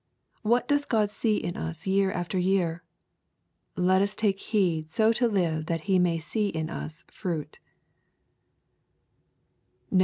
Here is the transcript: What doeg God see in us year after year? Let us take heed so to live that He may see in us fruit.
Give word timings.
What 0.41 0.67
doeg 0.67 0.87
God 0.87 1.11
see 1.11 1.37
in 1.37 1.55
us 1.55 1.85
year 1.85 2.11
after 2.11 2.39
year? 2.39 2.83
Let 3.75 4.01
us 4.01 4.15
take 4.15 4.39
heed 4.39 4.89
so 4.89 5.13
to 5.13 5.27
live 5.27 5.67
that 5.67 5.81
He 5.81 5.99
may 5.99 6.17
see 6.17 6.47
in 6.49 6.71
us 6.71 7.05
fruit. 7.11 7.59